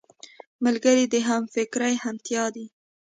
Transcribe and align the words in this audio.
ملګری 0.65 1.05
د 1.13 1.15
همفکرۍ 1.27 1.93
همتيا 2.03 2.45
دی 2.55 2.65